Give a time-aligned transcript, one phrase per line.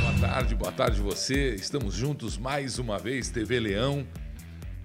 [0.00, 1.54] Boa tarde, boa tarde você.
[1.54, 4.04] Estamos juntos mais uma vez, TV Leão.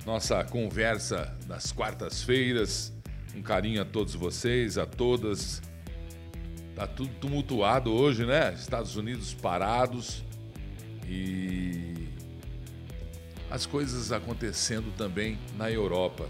[0.05, 2.93] Nossa conversa das quartas-feiras.
[3.35, 5.61] Um carinho a todos vocês, a todas.
[6.75, 8.53] Tá tudo tumultuado hoje, né?
[8.53, 10.23] Estados Unidos parados
[11.07, 12.07] e
[13.49, 16.27] as coisas acontecendo também na Europa.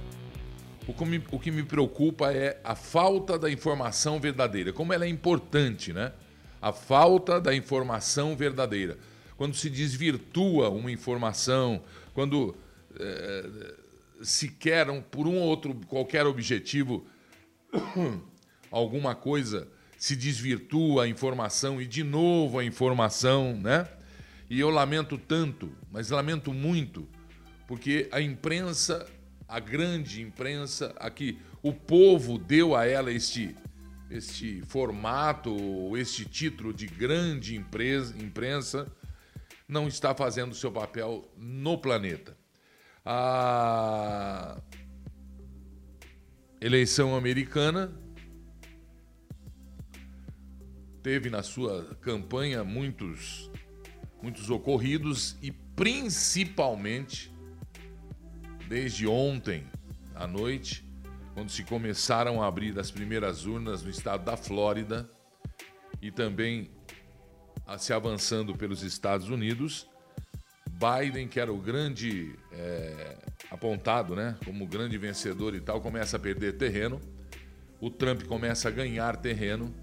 [0.89, 5.05] O que, me, o que me preocupa é a falta da informação verdadeira, como ela
[5.05, 6.11] é importante, né?
[6.59, 8.97] A falta da informação verdadeira.
[9.37, 12.55] Quando se desvirtua uma informação, quando
[12.99, 13.75] é,
[14.23, 17.05] se quer por um ou outro qualquer objetivo
[18.71, 23.87] alguma coisa se desvirtua a informação e de novo a informação, né?
[24.49, 27.07] E eu lamento tanto, mas lamento muito,
[27.67, 29.05] porque a imprensa,
[29.49, 33.55] a grande imprensa, aqui, o povo deu a ela este,
[34.11, 38.89] este formato, este título de grande empresa, imprensa,
[39.67, 42.37] não está fazendo seu papel no planeta.
[43.03, 44.61] A
[46.61, 47.91] eleição americana
[51.01, 53.49] teve na sua campanha muitos
[54.21, 57.31] muitos ocorridos e principalmente
[58.69, 59.65] desde ontem
[60.15, 60.87] à noite,
[61.33, 65.09] quando se começaram a abrir as primeiras urnas no estado da Flórida
[66.01, 66.69] e também
[67.77, 69.89] se avançando pelos Estados Unidos,
[70.69, 73.17] Biden, que era o grande é,
[73.51, 77.01] apontado, né, como grande vencedor e tal, começa a perder terreno.
[77.81, 79.75] O Trump começa a ganhar terreno,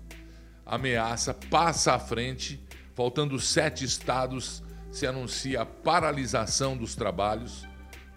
[0.64, 2.64] ameaça, passa à frente
[2.96, 7.68] Faltando sete estados, se anuncia a paralisação dos trabalhos,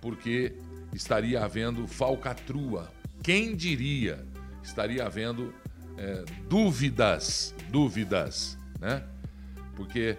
[0.02, 0.54] porque
[0.94, 2.92] estaria havendo falcatrua.
[3.24, 4.26] Quem diria?
[4.64, 5.54] Estaria havendo
[5.98, 9.04] é, dúvidas, dúvidas, né?
[9.76, 10.18] Porque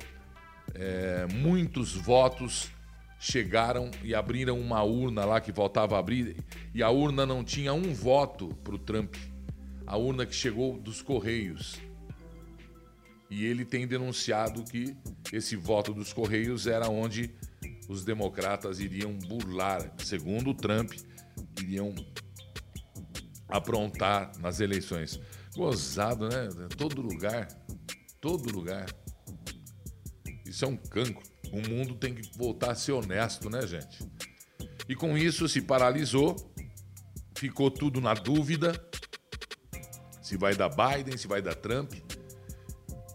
[0.75, 2.71] é, muitos votos
[3.19, 6.37] chegaram e abriram uma urna lá que voltava a abrir
[6.75, 9.15] e a urna não tinha um voto para o Trump.
[9.87, 11.81] A urna que chegou dos Correios.
[13.29, 14.97] E ele tem denunciado que
[15.33, 17.31] esse voto dos Correios era onde
[17.91, 20.93] os democratas iriam burlar, segundo o Trump,
[21.61, 21.93] iriam
[23.49, 25.21] aprontar nas eleições.
[25.57, 26.49] Gozado, né?
[26.79, 27.49] Todo lugar,
[28.21, 28.87] todo lugar.
[30.47, 31.21] Isso é um cancro.
[31.53, 34.09] O mundo tem que voltar a ser honesto, né, gente?
[34.89, 36.37] E com isso se paralisou,
[37.37, 38.73] ficou tudo na dúvida
[40.23, 41.93] se vai dar Biden, se vai dar Trump.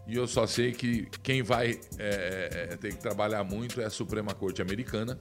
[0.06, 3.90] E eu só sei que quem vai é, é, ter que trabalhar muito é a
[3.90, 5.18] Suprema Corte Americana,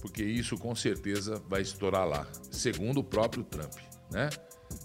[0.00, 3.74] porque isso com certeza vai estourar lá, segundo o próprio Trump,
[4.10, 4.28] né?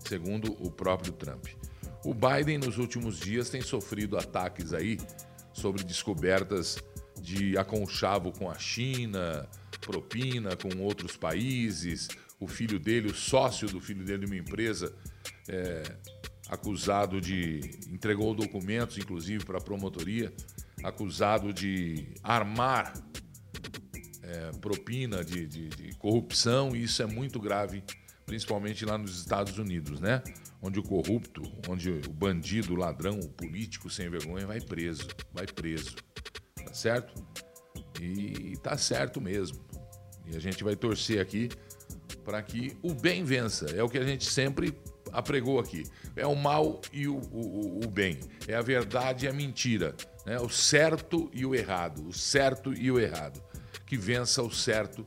[0.07, 1.47] Segundo o próprio Trump.
[2.05, 4.97] O Biden nos últimos dias tem sofrido ataques aí
[5.53, 6.77] sobre descobertas
[7.19, 9.47] de aconchavo com a China,
[9.81, 12.07] propina com outros países.
[12.39, 14.95] O filho dele, o sócio do filho dele de uma empresa,
[15.47, 15.83] é,
[16.51, 17.61] acusado de.
[17.89, 20.33] entregou documentos, inclusive, para a promotoria,
[20.83, 22.93] acusado de armar
[24.21, 27.81] é, propina de, de, de, corrupção, e isso é muito grave,
[28.25, 30.21] principalmente lá nos Estados Unidos, né?
[30.61, 35.47] Onde o corrupto, onde o bandido, o ladrão, o político sem vergonha vai preso, vai
[35.47, 35.95] preso.
[36.55, 37.25] Tá certo?
[37.99, 39.63] E tá certo mesmo.
[40.25, 41.49] E a gente vai torcer aqui
[42.23, 43.65] para que o bem vença.
[43.71, 44.77] É o que a gente sempre
[45.11, 45.83] apregou aqui.
[46.15, 48.19] É o mal e o, o, o bem.
[48.47, 49.95] É a verdade e a mentira.
[50.25, 50.39] Né?
[50.39, 52.07] O certo e o errado.
[52.07, 53.41] O certo e o errado.
[53.85, 55.05] Que vença o certo,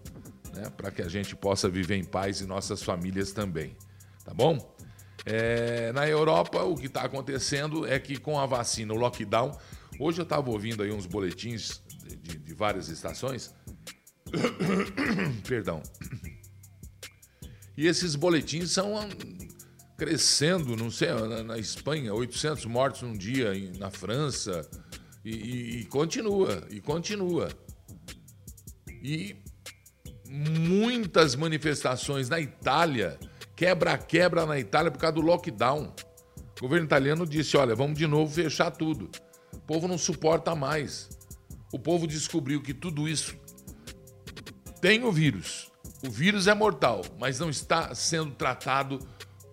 [0.54, 0.70] né?
[0.76, 3.76] para que a gente possa viver em paz e nossas famílias também.
[4.24, 4.74] Tá bom?
[5.26, 9.56] É, na Europa, o que está acontecendo é que com a vacina, o lockdown.
[9.98, 13.54] Hoje eu estava ouvindo aí uns boletins de, de, de várias estações.
[15.46, 15.82] Perdão.
[17.76, 18.96] E esses boletins são
[19.96, 24.68] crescendo, não sei, na, na Espanha, 800 mortos num dia, na França,
[25.24, 27.48] e, e, e continua, e continua.
[28.88, 29.36] E
[30.28, 33.18] muitas manifestações na Itália,
[33.54, 35.94] quebra-quebra na Itália por causa do lockdown.
[36.56, 39.10] O governo italiano disse: olha, vamos de novo fechar tudo.
[39.52, 41.08] O povo não suporta mais.
[41.72, 43.36] O povo descobriu que tudo isso
[44.80, 45.70] tem o vírus.
[46.06, 48.98] O vírus é mortal, mas não está sendo tratado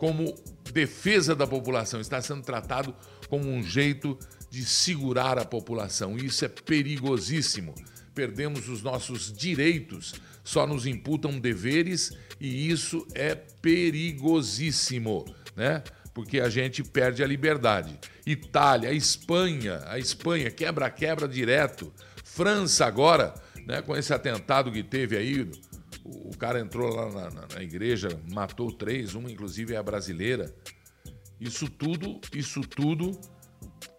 [0.01, 0.33] como
[0.73, 2.91] defesa da população, está sendo tratado
[3.29, 4.17] como um jeito
[4.49, 6.17] de segurar a população.
[6.17, 7.75] Isso é perigosíssimo.
[8.15, 15.23] Perdemos os nossos direitos, só nos imputam deveres e isso é perigosíssimo,
[15.55, 15.83] né?
[16.15, 17.99] porque a gente perde a liberdade.
[18.25, 21.93] Itália, Espanha, a Espanha quebra-quebra direto.
[22.23, 23.35] França agora,
[23.67, 25.47] né, com esse atentado que teve aí,
[26.03, 30.53] o, cara entrou lá na, na, na igreja, matou três, uma inclusive é a brasileira.
[31.39, 33.11] Isso tudo, isso tudo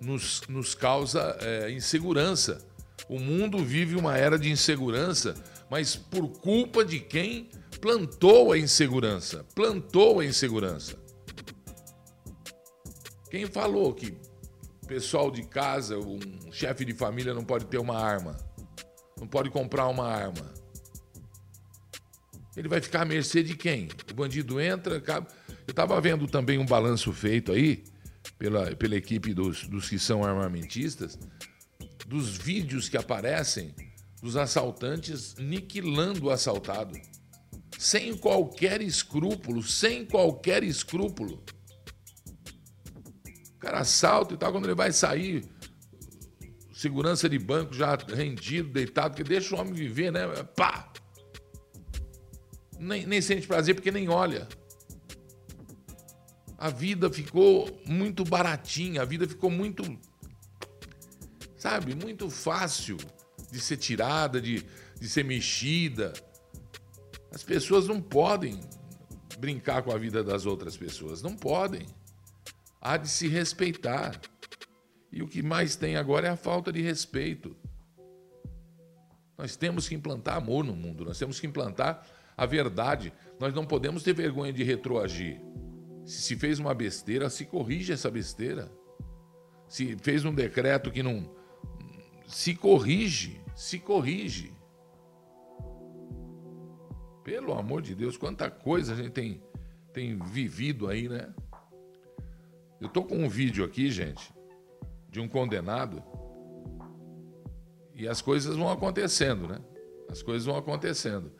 [0.00, 2.66] nos, nos causa é, insegurança.
[3.08, 5.34] O mundo vive uma era de insegurança,
[5.70, 7.50] mas por culpa de quem
[7.81, 9.44] plantou a insegurança.
[9.54, 10.96] Plantou a insegurança.
[13.31, 14.14] Quem falou que
[14.87, 16.20] pessoal de casa, um
[16.52, 18.37] chefe de família não pode ter uma arma?
[19.19, 20.62] Não pode comprar uma arma?
[22.56, 23.88] Ele vai ficar à mercê de quem?
[24.10, 25.26] O bandido entra, acaba.
[25.66, 27.84] Eu estava vendo também um balanço feito aí
[28.38, 31.19] pela, pela equipe dos, dos que são armamentistas,
[32.06, 33.75] dos vídeos que aparecem
[34.20, 36.99] dos assaltantes niquilando o assaltado.
[37.78, 41.43] Sem qualquer escrúpulo, sem qualquer escrúpulo.
[43.56, 45.44] O cara assalta e tal, quando ele vai sair,
[46.72, 50.26] segurança de banco já rendido, deitado, que deixa o homem viver, né?
[50.56, 50.93] Pá!
[52.82, 54.49] Nem, nem sente prazer porque nem olha
[56.62, 59.82] a vida ficou muito baratinha, a vida ficou muito,
[61.56, 62.96] sabe, muito fácil
[63.50, 64.64] de ser tirada, de,
[65.00, 66.12] de ser mexida.
[67.32, 68.61] As pessoas não podem
[69.40, 71.85] brincar com a vida das outras pessoas, não podem.
[72.81, 74.20] Há de se respeitar.
[75.11, 77.56] E o que mais tem agora é a falta de respeito.
[79.37, 82.06] Nós temos que implantar amor no mundo, nós temos que implantar
[82.37, 83.12] a verdade.
[83.38, 85.40] Nós não podemos ter vergonha de retroagir.
[86.05, 88.70] Se fez uma besteira, se corrige essa besteira.
[89.69, 91.31] Se fez um decreto que não.
[92.26, 94.52] Se corrige, se corrige.
[97.25, 99.43] Pelo amor de Deus, quanta coisa a gente tem,
[99.93, 101.32] tem vivido aí, né?
[102.81, 104.35] Eu tô com um vídeo aqui, gente,
[105.08, 106.02] de um condenado.
[107.94, 109.61] E as coisas vão acontecendo, né?
[110.11, 111.32] As coisas vão acontecendo.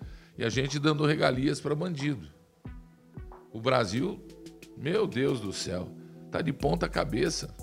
[0.43, 2.27] E a gente dando regalias para bandido.
[3.53, 4.21] O Brasil
[4.77, 5.89] meu Deus do céu,
[6.33, 7.55] tá de ponta cabeça.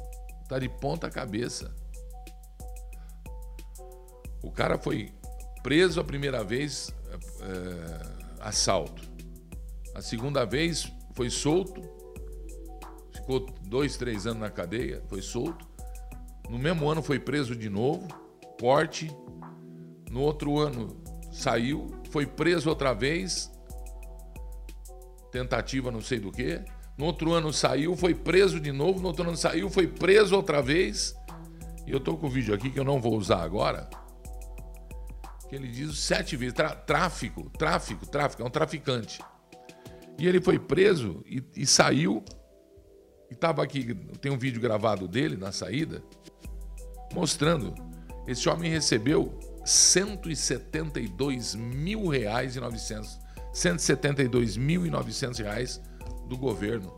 [0.48, 1.76] Tá de ponta cabeça.
[4.42, 5.12] O cara foi
[5.62, 6.96] preso a primeira vez,
[7.42, 9.04] é, assalto.
[9.94, 11.82] A segunda vez foi solto,
[13.12, 15.68] ficou dois, três anos na cadeia, foi solto.
[16.50, 18.08] No mesmo ano foi preso de novo,
[18.58, 19.12] porte.
[20.10, 23.52] No outro ano saiu, foi preso outra vez,
[25.32, 26.62] tentativa não sei do que.
[26.98, 29.00] No outro ano saiu, foi preso de novo.
[29.00, 31.16] No outro ano saiu, foi preso outra vez.
[31.88, 33.90] E eu tô com o vídeo aqui que eu não vou usar agora.
[35.48, 39.20] Que ele diz sete vezes: tráfico, tráfico, tráfico, é um traficante.
[40.18, 42.24] E ele foi preso e, e saiu.
[43.32, 46.04] E estava aqui, tem um vídeo gravado dele na saída,
[47.14, 47.74] mostrando.
[48.28, 53.20] Esse homem recebeu 172 mil reais e 900.
[53.54, 55.82] 172 mil e 900 reais
[56.28, 56.96] do governo,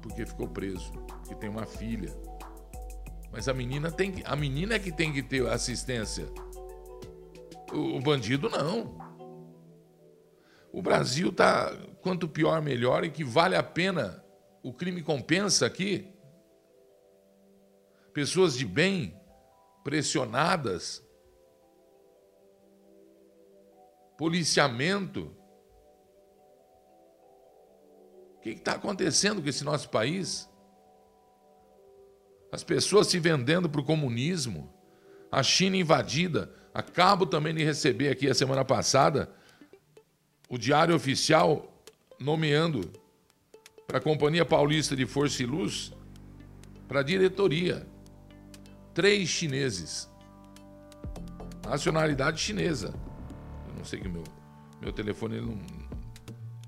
[0.00, 0.90] porque ficou preso,
[1.28, 2.10] que tem uma filha.
[3.30, 6.26] Mas a menina tem que, a menina é que tem que ter assistência.
[7.72, 8.98] O, o bandido não.
[10.72, 14.24] O Brasil tá quanto pior melhor e que vale a pena.
[14.62, 16.08] O crime compensa aqui.
[18.12, 19.14] Pessoas de bem
[19.84, 21.02] pressionadas.
[24.20, 25.34] Policiamento
[28.36, 30.46] O que está acontecendo com esse nosso país?
[32.52, 34.70] As pessoas se vendendo para o comunismo,
[35.32, 36.54] a China invadida.
[36.74, 39.30] Acabo também de receber aqui a semana passada
[40.50, 41.82] o Diário Oficial
[42.18, 42.92] nomeando
[43.86, 45.94] para a Companhia Paulista de Força e Luz
[46.86, 47.86] para a diretoria
[48.92, 50.10] três chineses,
[51.64, 52.92] nacionalidade chinesa.
[53.70, 54.24] Eu não sei que meu
[54.80, 55.58] meu telefone não,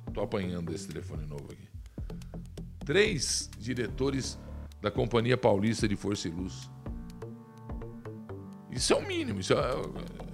[0.06, 1.66] Estou apanhando esse telefone novo aqui.
[2.84, 4.38] Três diretores
[4.82, 6.70] da Companhia Paulista de Força e Luz.
[8.70, 9.58] Isso é o mínimo, isso é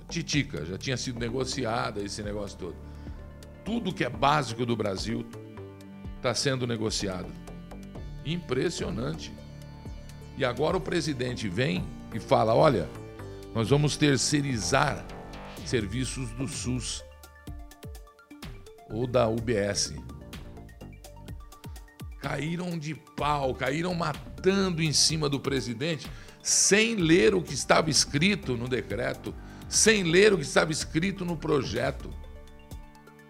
[0.09, 2.77] titica, já tinha sido negociada esse negócio todo.
[3.65, 5.25] Tudo que é básico do Brasil
[6.17, 7.31] está sendo negociado.
[8.25, 9.33] Impressionante.
[10.37, 12.89] E agora o presidente vem e fala: olha,
[13.55, 15.05] nós vamos terceirizar
[15.67, 17.05] serviços do SUS
[18.91, 19.95] ou da UBS.
[22.21, 26.11] Caíram de pau, caíram matando em cima do presidente,
[26.43, 29.35] sem ler o que estava escrito no decreto,
[29.69, 32.13] sem ler o que estava escrito no projeto.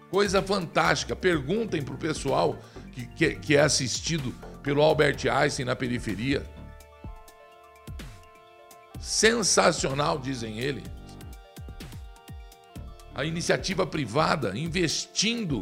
[0.09, 1.15] Coisa fantástica.
[1.15, 2.57] Perguntem para o pessoal
[2.91, 4.33] que, que, que é assistido
[4.63, 6.43] pelo Albert Einstein na periferia.
[8.99, 10.83] Sensacional, dizem ele.
[13.19, 15.59] A iniciativa privada investindo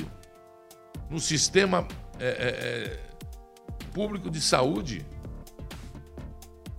[1.10, 1.88] no sistema
[2.20, 3.00] é, é, é,
[3.92, 5.04] público de saúde.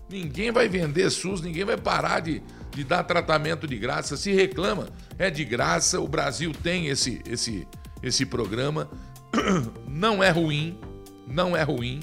[0.08, 4.16] Ninguém vai vender SUS, ninguém vai parar de, de dar tratamento de graça.
[4.16, 6.00] Se reclama, é de graça.
[6.00, 7.66] O Brasil tem esse, esse,
[8.00, 8.88] esse programa.
[9.84, 10.78] Não é ruim,
[11.26, 11.98] não é ruim.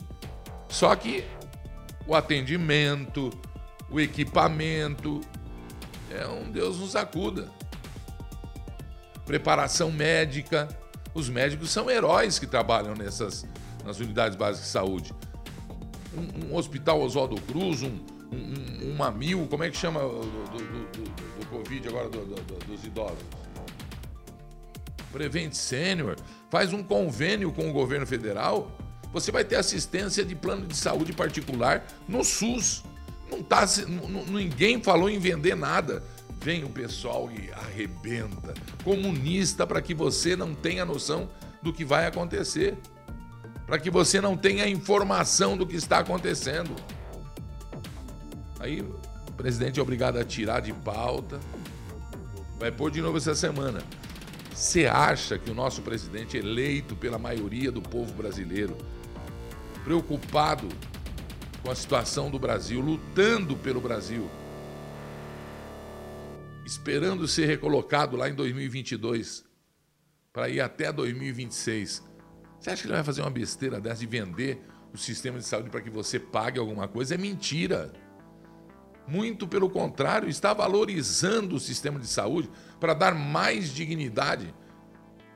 [0.67, 1.23] Só que
[2.05, 3.29] o atendimento,
[3.89, 5.21] o equipamento,
[6.11, 7.49] é um Deus nos acuda.
[9.25, 10.67] Preparação médica.
[11.13, 13.45] Os médicos são heróis que trabalham nessas
[13.85, 15.13] nas unidades básicas de saúde.
[16.13, 17.99] Um, um hospital Oswaldo Cruz, um,
[18.31, 23.23] um, uma mil, como é que chama do, do, do, do Covid agora dos idosos?
[25.11, 26.17] Prevent Sênior,
[26.49, 28.71] faz um convênio com o governo federal,
[29.13, 32.83] você vai ter assistência de plano de saúde particular no SUS.
[33.31, 33.65] Não tá,
[34.27, 36.03] ninguém falou em vender nada.
[36.45, 38.53] Vem o pessoal e arrebenta.
[38.83, 41.27] Comunista para que você não tenha noção
[41.59, 42.77] do que vai acontecer.
[43.65, 46.75] Para que você não tenha informação do que está acontecendo.
[48.59, 51.39] Aí o presidente é obrigado a tirar de pauta.
[52.59, 53.81] Vai pôr de novo essa semana.
[54.53, 58.77] Você acha que o nosso presidente, eleito pela maioria do povo brasileiro,
[59.83, 60.69] preocupado
[61.63, 64.29] com a situação do Brasil, lutando pelo Brasil,
[66.65, 69.45] esperando ser recolocado lá em 2022
[70.33, 72.03] para ir até 2026.
[72.59, 74.61] Você acha que ele vai fazer uma besteira dessa de vender
[74.93, 77.15] o sistema de saúde para que você pague alguma coisa?
[77.15, 77.93] É mentira.
[79.07, 84.53] Muito pelo contrário, está valorizando o sistema de saúde para dar mais dignidade.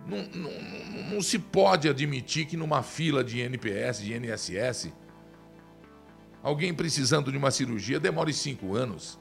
[0.08, 4.92] Não, não, não, se pode admitir que numa fila de NPS, de NSS,
[6.42, 9.20] Alguém precisando de uma cirurgia demore cinco anos.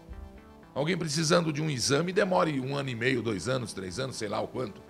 [0.79, 4.29] Alguém precisando de um exame demore um ano e meio, dois anos, três anos, sei
[4.29, 4.81] lá o quanto.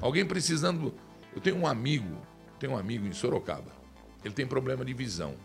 [0.00, 0.92] Alguém precisando.
[1.32, 2.20] Eu tenho um amigo,
[2.58, 3.70] tenho um amigo em Sorocaba.
[4.24, 5.36] Ele tem problema de visão.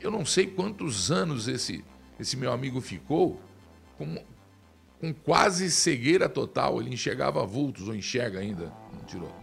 [0.00, 1.84] Eu não sei quantos anos esse,
[2.20, 3.40] esse meu amigo ficou
[3.98, 4.24] com,
[5.00, 6.80] com quase cegueira total.
[6.80, 9.34] Ele enxergava vultos, ou enxerga ainda, não tirou.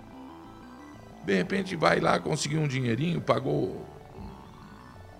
[1.25, 3.85] De repente vai lá, conseguiu um dinheirinho, pagou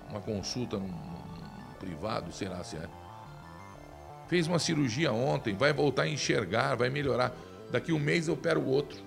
[0.09, 1.10] uma consulta num,
[1.85, 2.87] privado, sei lá se é.
[4.27, 7.35] Fez uma cirurgia ontem, vai voltar a enxergar, vai melhorar.
[7.71, 8.99] Daqui um mês eu opero o outro.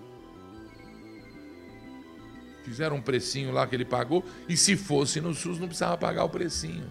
[2.64, 6.24] Fizeram um precinho lá que ele pagou, e se fosse no SUS não precisava pagar
[6.24, 6.90] o precinho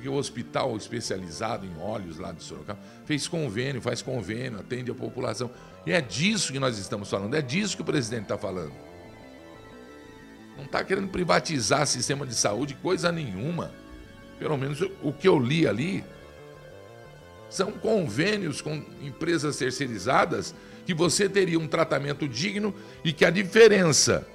[0.00, 4.94] porque o hospital especializado em olhos lá de Sorocaba fez convênio, faz convênio, atende a
[4.94, 5.50] população.
[5.84, 8.72] E é disso que nós estamos falando, é disso que o presidente está falando.
[10.56, 13.70] Não está querendo privatizar sistema de saúde, coisa nenhuma.
[14.40, 16.02] Pelo menos o que eu li ali
[17.50, 20.54] são convênios com empresas terceirizadas
[20.86, 24.26] que você teria um tratamento digno e que a diferença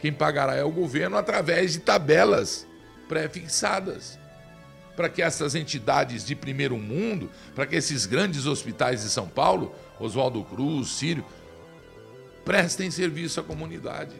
[0.00, 2.66] quem pagará é o governo através de tabelas
[3.08, 4.18] pré-fixadas
[4.94, 9.74] para que essas entidades de primeiro mundo, para que esses grandes hospitais de São Paulo,
[9.98, 11.24] Oswaldo Cruz, Sírio,
[12.44, 14.14] prestem serviço à comunidade.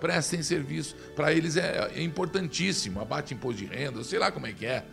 [0.00, 0.96] Prestem serviço.
[1.14, 3.00] Para eles é, é importantíssimo.
[3.00, 4.84] Abate imposto de renda, sei lá como é que é.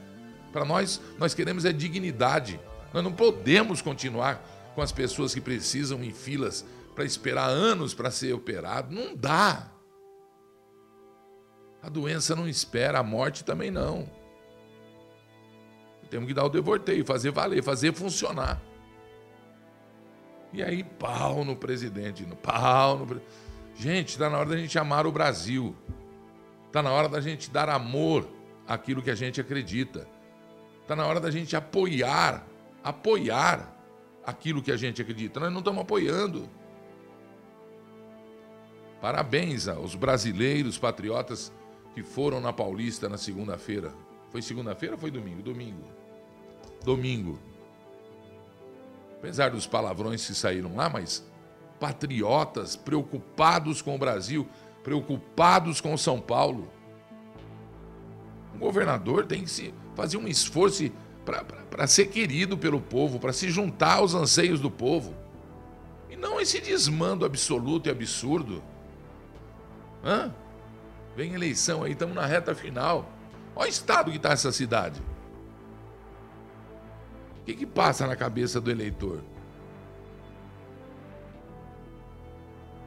[0.51, 2.59] Para nós, nós queremos é dignidade.
[2.93, 4.43] Nós não podemos continuar
[4.75, 8.93] com as pessoas que precisam em filas para esperar anos para ser operado.
[8.93, 9.71] Não dá.
[11.81, 14.09] A doença não espera, a morte também não.
[16.09, 18.61] Temos que dar o devorteio, fazer valer, fazer funcionar.
[20.53, 23.21] E aí, pau no presidente, pau no
[23.77, 25.75] Gente, está na hora da gente amar o Brasil.
[26.65, 28.27] Está na hora da gente dar amor
[28.67, 30.07] àquilo que a gente acredita.
[30.81, 32.43] Está na hora da gente apoiar,
[32.83, 33.71] apoiar
[34.25, 35.39] aquilo que a gente acredita.
[35.39, 36.49] Nós não estamos apoiando.
[38.99, 41.53] Parabéns aos brasileiros patriotas
[41.93, 43.93] que foram na Paulista na segunda-feira.
[44.31, 45.43] Foi segunda-feira ou foi domingo?
[45.43, 45.87] Domingo.
[46.83, 47.39] Domingo.
[49.19, 51.23] Apesar dos palavrões que saíram lá, mas
[51.79, 54.47] patriotas preocupados com o Brasil,
[54.83, 56.71] preocupados com São Paulo.
[58.55, 60.91] O governador tem que se fazer um esforço
[61.69, 65.13] para ser querido pelo povo, para se juntar aos anseios do povo.
[66.09, 68.63] E não esse desmando absoluto e absurdo.
[70.03, 70.33] Hã?
[71.15, 73.09] Vem eleição aí, estamos na reta final.
[73.55, 75.01] Olha o estado que está essa cidade.
[77.41, 79.23] O que, que passa na cabeça do eleitor?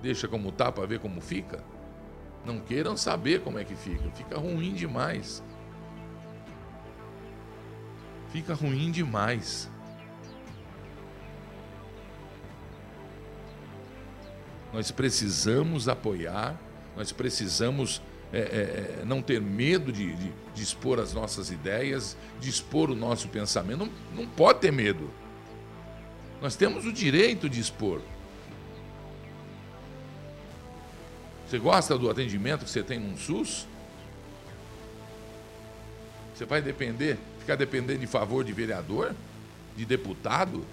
[0.03, 1.63] Deixa como tá para ver como fica?
[2.45, 4.11] Não queiram saber como é que fica.
[4.13, 5.43] Fica ruim demais.
[8.33, 9.69] Fica ruim demais.
[14.73, 16.59] Nós precisamos apoiar,
[16.97, 18.01] nós precisamos
[18.33, 22.89] é, é, é, não ter medo de, de, de, expor as nossas ideias, de expor
[22.89, 23.79] o nosso pensamento.
[23.79, 25.11] Não, não pode ter medo.
[26.41, 28.01] Nós temos o direito de expor.
[31.51, 33.67] Você gosta do atendimento que você tem num SUS?
[36.33, 39.17] Você vai depender, ficar dependendo de favor de vereador,
[39.77, 40.65] de deputado?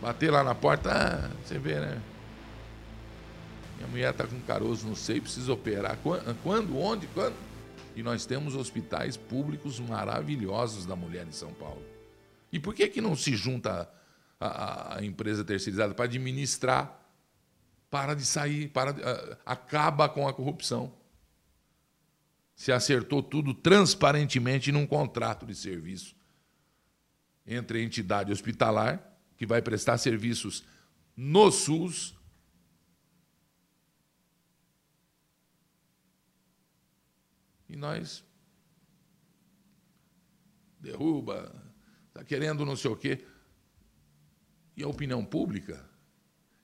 [0.00, 2.00] Bater lá na porta, ah, você vê, né?
[3.78, 5.98] Minha mulher está com caroço no seio, precisa operar.
[6.44, 6.78] Quando?
[6.78, 7.08] Onde?
[7.08, 7.34] Quando?
[7.96, 11.82] E nós temos hospitais públicos maravilhosos da mulher em São Paulo.
[12.52, 13.90] E por que, que não se junta
[14.38, 16.97] a, a, a empresa terceirizada para administrar
[17.90, 20.94] para de sair, para de, uh, acaba com a corrupção.
[22.54, 26.16] Se acertou tudo transparentemente num contrato de serviço
[27.46, 29.02] entre a entidade hospitalar,
[29.36, 30.64] que vai prestar serviços
[31.16, 32.14] no SUS,
[37.68, 38.24] e nós
[40.80, 41.54] derruba,
[42.08, 43.24] está querendo não sei o quê.
[44.76, 45.88] E a opinião pública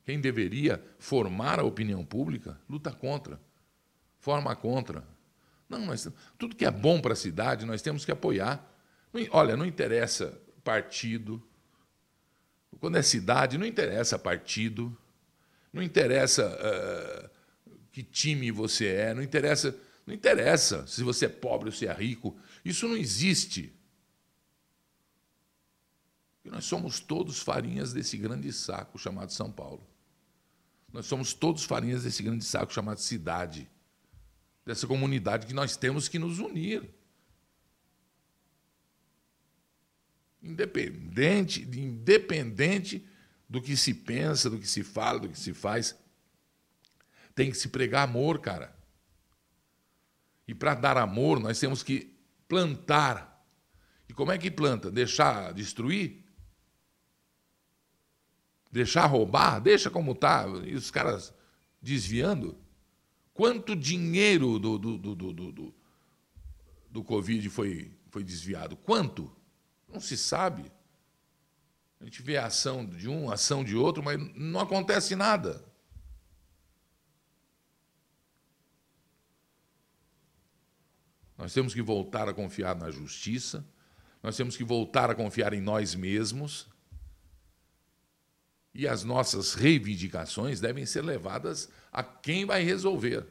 [0.05, 3.41] quem deveria formar a opinião pública luta contra,
[4.19, 5.03] forma contra.
[5.69, 6.09] Não, mas
[6.39, 8.71] tudo que é bom para a cidade nós temos que apoiar.
[9.31, 11.43] Olha, não interessa partido.
[12.81, 14.97] Quando é cidade, não interessa partido.
[15.73, 17.31] Não interessa uh,
[17.91, 19.15] que time você é.
[19.15, 19.75] Não interessa,
[20.07, 22.37] não interessa se você é pobre ou se é rico.
[22.63, 23.75] Isso não existe.
[26.45, 29.94] E nós somos todos farinhas desse grande saco chamado São Paulo.
[30.95, 33.69] Nós somos todos farinhas desse grande saco chamado cidade,
[34.65, 36.89] dessa comunidade que nós temos que nos unir.
[40.41, 43.05] Independente, independente
[43.49, 45.99] do que se pensa, do que se fala, do que se faz,
[47.35, 48.73] tem que se pregar amor, cara.
[50.47, 53.45] E para dar amor, nós temos que plantar.
[54.09, 54.93] E como é que planta?
[54.93, 56.24] Deixar destruir?
[58.75, 59.61] Deixar roubar?
[59.61, 60.49] Deixa como está.
[60.65, 61.33] E os caras
[61.81, 62.59] desviando.
[63.33, 65.75] Quanto dinheiro do, do, do, do, do,
[66.91, 68.77] do Covid foi, foi desviado?
[68.77, 69.31] Quanto?
[69.89, 70.73] Não se sabe.
[72.01, 75.65] A gente vê a ação de um, a ação de outro, mas não acontece nada.
[81.39, 83.65] Nós temos que voltar a confiar na justiça,
[84.21, 86.74] nós temos que voltar a confiar em nós mesmos,
[88.75, 93.25] e as nossas reivindicações devem ser levadas a quem vai resolver.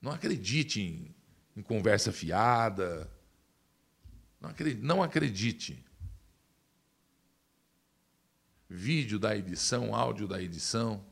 [0.00, 1.14] Não acredite em,
[1.56, 3.10] em conversa fiada.
[4.38, 5.82] Não acredite, não acredite.
[8.68, 11.02] Vídeo da edição, áudio da edição.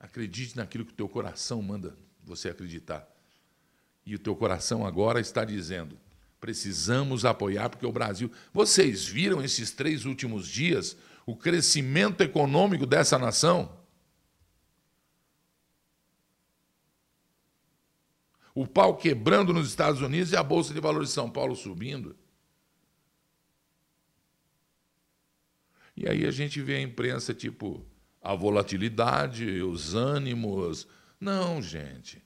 [0.00, 3.08] Acredite naquilo que o teu coração manda você acreditar.
[4.04, 5.96] E o teu coração agora está dizendo:
[6.40, 8.30] Precisamos apoiar, porque o Brasil.
[8.52, 13.76] Vocês viram esses três últimos dias o crescimento econômico dessa nação?
[18.54, 22.16] O pau quebrando nos Estados Unidos e a Bolsa de Valores de São Paulo subindo.
[25.96, 27.86] E aí a gente vê a imprensa tipo
[28.20, 30.86] a volatilidade, os ânimos.
[31.20, 32.25] Não, gente.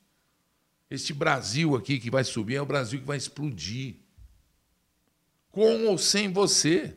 [0.91, 3.97] Este Brasil aqui que vai subir é o Brasil que vai explodir
[5.51, 6.97] com ou sem você.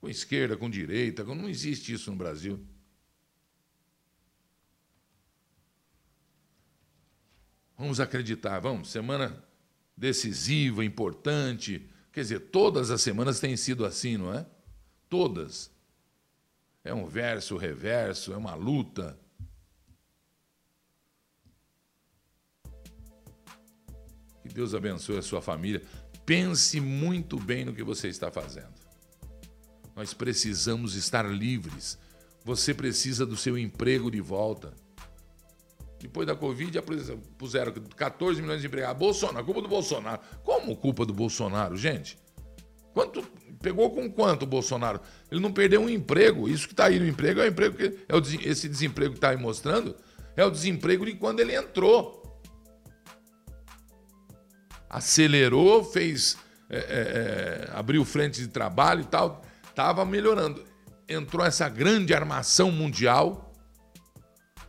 [0.00, 2.60] Com esquerda, com direita, não existe isso no Brasil.
[7.78, 9.42] Vamos acreditar, vamos, semana
[9.96, 11.88] decisiva, importante.
[12.12, 14.46] Quer dizer, todas as semanas têm sido assim, não é?
[15.08, 15.70] Todas.
[16.84, 19.18] É um verso, reverso, é uma luta.
[24.44, 25.82] Que Deus abençoe a sua família.
[26.26, 28.74] Pense muito bem no que você está fazendo.
[29.96, 31.98] Nós precisamos estar livres.
[32.44, 34.74] Você precisa do seu emprego de volta.
[35.98, 36.78] Depois da Covid,
[37.38, 38.98] puseram 14 milhões de empregados.
[38.98, 40.20] Bolsonaro, culpa do Bolsonaro.
[40.42, 42.18] Como culpa do Bolsonaro, gente?
[42.92, 43.22] Quanto
[43.62, 45.00] pegou com quanto o Bolsonaro?
[45.30, 46.46] Ele não perdeu um emprego.
[46.46, 49.18] Isso que está aí no emprego é o emprego que é o, esse desemprego que
[49.18, 49.96] está aí mostrando
[50.36, 52.23] é o desemprego de quando ele entrou
[54.94, 56.36] acelerou, fez
[56.70, 60.64] é, é, é, abriu frente de trabalho e tal, Estava melhorando.
[61.08, 63.52] Entrou essa grande armação mundial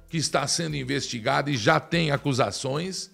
[0.09, 3.11] que está sendo investigada e já tem acusações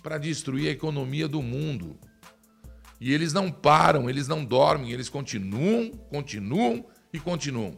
[0.00, 1.98] para destruir a economia do mundo.
[3.00, 7.76] E eles não param, eles não dormem, eles continuam, continuam e continuam.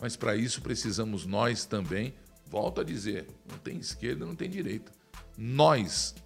[0.00, 2.14] Mas para isso precisamos nós também,
[2.46, 4.97] volto a dizer, não tem esquerda, não tem direita.
[5.40, 6.16] Nós,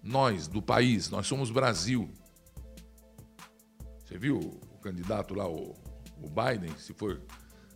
[0.00, 2.08] nós do país, nós somos Brasil.
[4.04, 5.74] Você viu o candidato lá, o,
[6.22, 7.20] o Biden, se for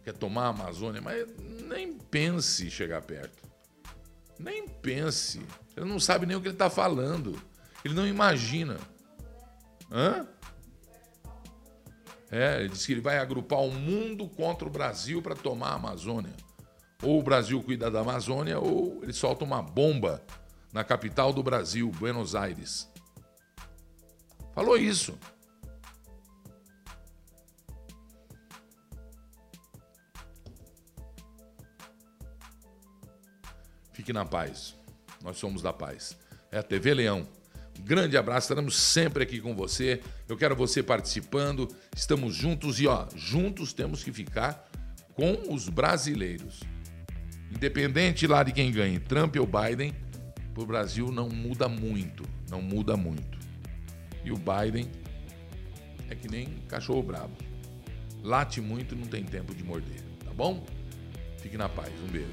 [0.05, 1.27] quer tomar a Amazônia, mas
[1.67, 3.43] nem pense chegar perto.
[4.39, 5.45] Nem pense.
[5.77, 7.43] Ele não sabe nem o que ele está falando.
[7.85, 8.79] Ele não imagina.
[9.91, 10.29] Hã?
[12.31, 15.75] É, ele disse que ele vai agrupar o mundo contra o Brasil para tomar a
[15.75, 16.35] Amazônia.
[17.03, 20.23] Ou o Brasil cuida da Amazônia, ou ele solta uma bomba
[20.75, 22.91] na capital do Brasil, Buenos Aires.
[24.53, 25.17] Falou isso.
[33.93, 34.77] Fique na paz.
[35.23, 36.19] Nós somos da paz.
[36.51, 37.27] É a TV Leão.
[37.81, 40.03] grande abraço, estaremos sempre aqui com você.
[40.29, 41.69] Eu quero você participando.
[41.95, 44.69] Estamos juntos e ó, juntos temos que ficar
[45.15, 46.61] com os brasileiros.
[47.53, 49.95] Independente lá de quem ganhe, Trump ou Biden,
[50.55, 53.37] para o Brasil não muda muito, não muda muito.
[54.25, 54.89] E o Biden
[56.09, 57.37] é que nem cachorro brabo.
[58.23, 60.65] Late muito, não tem tempo de morder, tá bom?
[61.39, 62.29] Fique na paz, um beijo.